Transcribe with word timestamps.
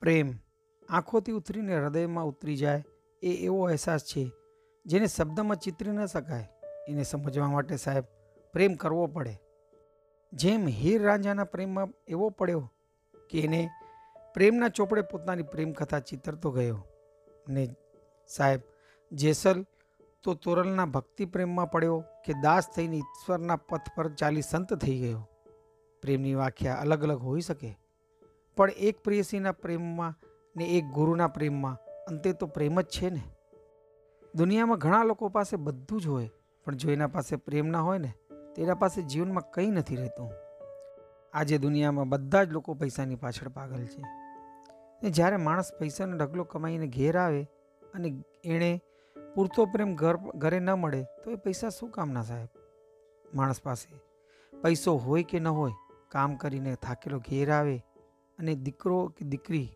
પ્રેમ 0.00 0.38
આંખોથી 0.88 1.32
ઉતરીને 1.32 1.76
હૃદયમાં 1.76 2.24
ઉતરી 2.24 2.56
જાય 2.56 2.84
એ 3.22 3.32
એવો 3.32 3.66
અહેસાસ 3.66 4.04
છે 4.04 4.30
જેને 4.86 5.06
શબ્દમાં 5.06 5.56
ચિતરી 5.56 5.90
ન 5.90 6.06
શકાય. 6.06 6.48
એને 6.88 7.02
સમજવા 7.02 7.46
માટે 7.46 7.76
સાહેબ 7.76 8.04
પ્રેમ 8.52 8.74
કરવો 8.74 9.06
પડે. 9.06 9.38
જેમ 10.32 10.68
હીર 10.68 11.02
રાંઝાના 11.02 11.44
પ્રેમમાં 11.44 11.88
એવો 12.08 12.30
પડ્યો 12.30 12.72
કે 13.30 13.40
એને 13.40 13.70
પ્રેમના 14.34 14.68
ચોપડે 14.68 15.02
પોતાની 15.02 15.42
પ્રેમ 15.42 15.72
કથા 15.72 16.00
ચિતરતો 16.00 16.50
ગયો. 16.50 16.86
ને 17.48 17.68
સાહેબ 18.28 18.60
જેસલ 19.12 19.66
તો 20.22 20.34
તોરલના 20.34 20.84
ભક્તિ 20.84 21.24
પ્રેમમાં 21.24 21.70
પડ્યો 21.70 22.04
કે 22.26 22.32
દાસ 22.32 22.70
થઈને 22.70 22.96
ઈશ્વરના 22.96 23.56
પથ 23.56 23.80
પર 23.96 24.08
ચાલી 24.08 24.42
સંત 24.42 24.74
થઈ 24.74 24.98
ગયો. 24.98 25.28
પ્રેમની 26.02 26.34
વ્યાખ્યા 26.34 26.74
અલગ 26.74 27.02
અલગ 27.02 27.18
હોઈ 27.18 27.40
શકે. 27.40 27.78
પણ 28.56 28.70
એક 28.70 29.00
પ્રેયસીના 29.02 29.52
પ્રેમમાં 29.52 30.14
ને 30.56 30.64
એક 30.64 30.84
ગુરુના 30.84 31.28
પ્રેમમાં 31.28 31.78
અંતે 32.08 32.32
તો 32.32 32.46
પ્રેમ 32.46 32.80
જ 32.80 32.84
છે 32.84 33.10
ને? 33.10 33.22
દુનિયામાં 34.34 34.78
ઘણા 34.78 35.04
લોકો 35.04 35.28
પાસે 35.28 35.56
બધું 35.56 36.00
જ 36.00 36.06
હોય, 36.06 36.30
પણ 36.64 36.74
જો 36.74 36.90
એના 36.90 37.06
પાસે 37.06 37.36
પ્રેમ 37.36 37.66
ના 37.66 37.80
હોય 37.80 37.98
ને 37.98 38.12
તેના 38.56 38.74
પાસે 38.74 39.02
જીવનમાં 39.02 39.50
કંઈ 39.50 39.66
નથી 39.66 39.96
રહેતું. 39.96 40.32
આજે 41.32 41.58
દુનિયામાં 41.58 42.08
બધા 42.08 42.44
જ 42.44 42.48
લોકો 42.50 42.74
પૈસાની 42.74 43.14
પાછળ 43.14 43.48
પાગલ 43.48 43.84
છે. 43.84 44.02
ને 45.02 45.10
જ્યારે 45.10 45.36
માણસ 45.36 45.70
પૈસાનો 45.78 46.16
ઢગલો 46.16 46.44
કમાઈને 46.44 46.86
ઘેર 46.86 47.18
આવે 47.18 47.42
અને 47.94 48.22
એણે 48.44 48.80
પૂરતો 49.34 49.66
પ્રેમ 49.66 49.94
ઘર, 49.94 50.16
ઘરે 50.16 50.60
ન 50.60 50.70
મળે, 50.72 51.02
તો 51.02 51.30
એ 51.30 51.34
પૈસા 51.34 51.68
શું 51.68 51.90
કામના 51.90 52.22
સાહેબ? 52.22 52.48
માણસ 53.34 53.62
પાસે 53.62 54.00
પૈસો 54.62 54.96
હોય 54.96 55.22
કે 55.22 55.40
ન 55.40 55.48
હોય, 55.48 55.72
કામ 56.08 56.36
કરીને 56.36 56.74
થાકેલો 56.74 57.18
ઘેર 57.18 57.52
આવે 57.52 57.84
અને 58.40 58.54
દીકરો 58.54 59.06
કે 59.08 59.24
દીકરી 59.24 59.68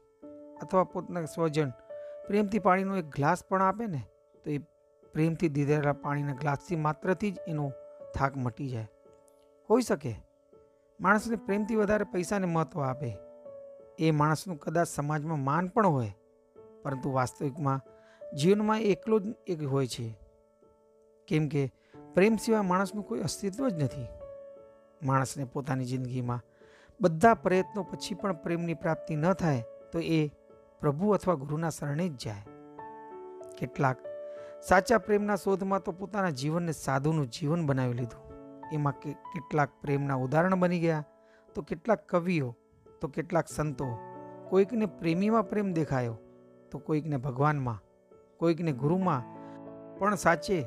અથવા 0.62 0.84
પોતાના 0.84 1.24
સ્વજન 1.24 1.70
પ્રેમથી 2.27 2.59
પાણીનો 2.59 2.96
એક 2.96 3.04
ગ્લાસ 3.04 3.45
પણ 3.48 3.62
આપે 3.62 3.87
ને, 3.87 4.02
તો 4.45 4.51
એ 4.51 4.59
પ્રેમથી 5.12 5.48
દીધેલા 5.48 5.93
પાણીના 5.93 6.32
ગ્લાસથી 6.32 6.76
માત્રથી 6.76 7.30
જ 7.30 7.37
એનો 7.48 7.73
થાક 8.15 8.37
મટી 8.37 8.68
જાય. 8.68 8.88
હોઈ 9.71 9.82
શકે. 9.82 10.15
માણસને 11.01 11.37
પ્રેમથી 11.37 11.76
વધારે 11.76 12.04
પૈસાને 12.04 12.46
મહત્ત્વ 12.46 12.80
આપે. 12.80 13.16
એ 13.98 14.10
માણસનું 14.10 14.56
કદાચ 14.56 14.88
સમાજમાં 14.88 15.38
માન 15.38 15.68
પણ 15.68 15.87
હોય, 15.87 16.12
પરંતુ 16.82 17.12
વાસ્તવિકમાં 17.12 17.80
જીવનમાં 18.37 18.80
એકલો 18.80 19.18
જ 19.18 19.23
એક 19.46 19.62
હોય 19.62 19.87
છે. 19.87 20.18
કેમ 21.28 21.49
કે 21.49 21.73
પ્રેમ 22.15 22.37
સિવાય 22.37 22.60
માણસનું 22.60 23.04
કોઈ 23.04 23.21
અસ્તિત્વ 23.21 23.68
જ 23.68 23.82
નથી. 23.82 24.06
માણસને 25.02 25.45
પોતાની 25.45 25.84
જિંદગીમાં 25.84 26.40
બધા 27.05 27.35
પ્રયત્નો 27.35 27.83
પછી 27.83 28.15
પણ 28.15 28.33
પ્રેમની 28.33 28.74
પ્રાપ્તિ 28.74 29.16
ન 29.16 29.33
થાય 29.33 29.65
તો 29.93 29.99
એ 29.99 30.29
પ્રભુ 30.80 31.11
અથવા 31.11 31.35
ગુરુના 31.35 31.71
શરણે 31.71 32.09
જ 32.09 32.16
જાય. 32.24 32.46
કેટલાક 33.59 33.96
સાચા 34.69 34.99
પ્રેમના 34.99 35.37
શોધમાં 35.37 35.83
તો 35.83 35.93
પોતાના 35.93 36.30
જીવનને 36.30 36.73
સાધુનું 36.73 37.27
જીવન 37.27 37.66
બનાવી 37.66 37.93
લીધું. 37.93 38.23
એમાં 38.73 38.93
કેટલાક 39.33 39.69
પ્રેમના 39.83 40.15
ઉદાહરણ 40.15 40.55
બની 40.55 40.80
ગયા, 40.80 41.05
તો 41.55 41.63
કેટલાક 41.63 42.09
કવિઓ, 42.09 42.57
તો 43.01 43.09
કેટલાક 43.09 43.49
સંતો. 43.49 43.87
કોઈકને 44.49 44.87
પ્રેમીમાં 44.87 45.49
પ્રેમ 45.49 45.73
દેખાયો, 45.73 46.18
તો 46.71 46.79
કોઈકને 46.79 47.16
ભગવાનમાં, 47.16 47.83
કોઈકને 48.39 48.73
ગુરુમાં. 48.73 49.23
પણ 49.99 50.15
સાચે 50.15 50.66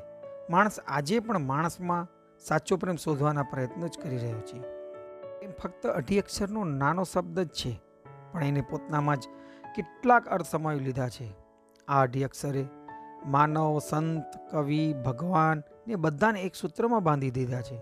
માણસ 0.49 0.79
આજે 0.87 1.19
પણ 1.19 1.39
માણસમાં 1.39 2.07
સાચો 2.39 2.77
પ્રેમ 2.77 2.95
શોધવાના 2.95 3.43
પ્રયત્નો 3.43 3.87
જ 3.87 3.97
કરી 4.03 4.17
રહ્યો 4.17 4.41
છે. 4.41 4.77
ફક્ત 5.59 5.87
અઢી 5.89 6.19
અક્ષરનો 6.19 6.63
નાનો 6.73 7.03
શબ્દ 7.03 7.39
જ 7.39 7.49
છે, 7.49 7.71
પણ 8.31 8.43
એને 8.43 8.61
પોતાનામાં 8.61 9.17
જ 9.17 9.25
કેટલાક 9.75 10.27
અર્થ 10.27 10.49
સમાવી 10.51 10.85
લીધા 10.87 11.09
છે. 11.09 11.27
આ 11.87 12.01
અઢી 12.01 12.23
અક્ષરે 12.23 12.63
માનવ, 13.25 13.79
સંત, 13.79 14.29
કવિ, 14.51 14.81
ભગવાન 15.05 15.63
ને 15.87 15.95
બધાને 15.95 16.39
એક 16.41 16.55
સૂત્રમાં 16.55 17.03
બાંધી 17.03 17.31
દીધા 17.31 17.61
છે. 17.61 17.77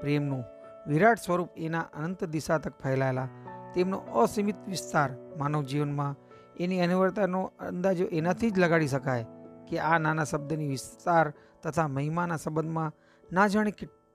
પ્રેમનું 0.00 0.44
વિરાટ 0.88 1.18
સ્વરૂપ 1.18 1.50
એના 1.56 1.86
અનંત 1.94 2.24
દિશા 2.24 2.58
તક 2.58 2.74
ફેલાયેલા, 2.82 3.28
તેમનો 3.74 3.98
અસીમિત 4.22 4.60
વિસ્તાર 4.66 5.10
માનવ 5.38 5.62
જીવનમાં 5.64 6.18
એની 6.60 6.80
અનિવાર્યતાનો 6.80 7.40
અંદાજો 7.60 8.06
એનાથી 8.12 8.50
જ 8.50 8.58
લગાડી 8.58 8.88
શકાય 8.88 9.24
કે 9.68 9.80
આ 9.80 9.98
નાના 9.98 10.24
શબ્દની 10.24 10.68
વિસ્તાર 10.68 11.26
તથા 11.62 11.88
મહિમાના 11.88 12.36
સંબંધમાં 12.36 12.92
ના 13.28 13.46
જાણે 13.46 13.72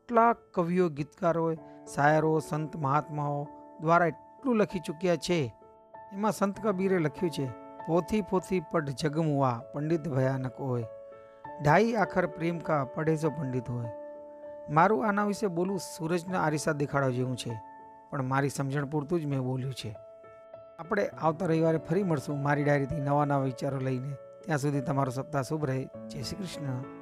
કેટલાક 0.10 0.38
કવિઓ, 0.54 0.90
ગીતકારોએ 0.90 1.56
શાયરો, 1.96 2.40
સંત 2.40 2.76
મહાત્માઓ 2.76 3.48
દ્વારા 3.82 4.08
એટલું 4.08 4.56
લખી 4.56 4.80
ચૂક્યા 4.80 5.16
છે. 5.16 5.54
એમાં 6.14 6.32
સંત 6.32 6.60
કબીરે 6.64 6.98
લખ્યું 6.98 7.32
છે, 7.32 7.46
પોથી 7.88 8.22
પોથી 8.22 8.60
પઢ 8.72 8.90
જગમુઆ, 8.90 9.52
પંડિત 9.74 10.08
ભયાનક 10.10 10.56
હોય 10.60 10.86
ઢાઈ 11.64 11.94
આખર 11.94 12.26
પ્રેમ 12.26 12.60
કા 12.60 12.88
જો 13.22 13.30
પંડિત 13.30 13.70
હોય. 13.70 13.90
મારું 14.70 15.08
આના 15.08 15.26
વિશે 15.26 15.48
બોલવું 15.48 15.80
સૂરજના 15.80 16.42
આરિસા 16.42 16.72
દેખાડવા 16.72 17.10
જેવું 17.10 17.38
છે, 17.38 17.62
પણ 18.10 18.24
મારી 18.24 18.50
સમજણ 18.50 18.86
પૂરતું 18.86 19.22
જ 19.22 19.26
મેં 19.26 19.42
બોલ્યું 19.42 19.74
છે. 19.74 19.96
આપણે 20.80 21.08
આવતા 21.08 21.46
રવિવારે 21.46 21.78
ફરી 21.78 22.04
મળશું 22.04 22.42
મારી 22.44 22.64
ડાયરીથી 22.64 22.96
નવા 22.96 23.26
નવા 23.26 23.44
વિચારો 23.44 23.80
લઈને. 23.80 24.14
ત્યાં 24.46 24.58
સુધી 24.58 24.82
તમારો 24.82 25.12
સપ્તાહ 25.12 25.42
શુભ 25.42 25.66
રહે. 25.66 25.84
જય 25.84 26.22
શ્રી 26.22 26.38
કૃષ્ણ. 26.38 26.99